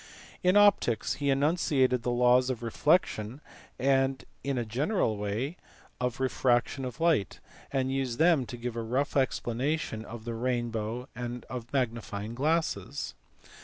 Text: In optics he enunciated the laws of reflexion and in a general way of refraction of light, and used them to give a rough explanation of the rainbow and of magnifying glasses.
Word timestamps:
In 0.41 0.57
optics 0.57 1.13
he 1.21 1.29
enunciated 1.29 2.01
the 2.01 2.09
laws 2.09 2.49
of 2.49 2.63
reflexion 2.63 3.39
and 3.77 4.25
in 4.43 4.57
a 4.57 4.65
general 4.65 5.15
way 5.15 5.57
of 5.99 6.19
refraction 6.19 6.85
of 6.85 6.99
light, 6.99 7.39
and 7.71 7.91
used 7.93 8.17
them 8.17 8.47
to 8.47 8.57
give 8.57 8.75
a 8.75 8.81
rough 8.81 9.15
explanation 9.15 10.03
of 10.03 10.25
the 10.25 10.33
rainbow 10.33 11.07
and 11.13 11.45
of 11.51 11.71
magnifying 11.71 12.33
glasses. 12.33 13.13